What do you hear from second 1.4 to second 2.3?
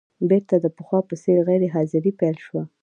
غیر حاضري